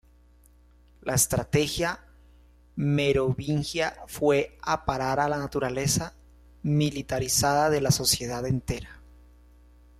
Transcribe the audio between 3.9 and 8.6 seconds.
fue a parar a la naturaleza militarizada de la sociedad